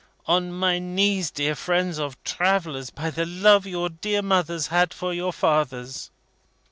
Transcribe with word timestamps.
On 0.25 0.51
my 0.51 0.79
knees, 0.79 1.29
dear 1.29 1.53
friends 1.53 1.99
of 1.99 2.17
travellers! 2.23 2.89
By 2.89 3.11
the 3.11 3.23
love 3.23 3.67
your 3.67 3.87
dear 3.89 4.23
mothers 4.23 4.65
had 4.73 4.95
for 4.95 5.13
your 5.13 5.31
fathers!" 5.31 6.09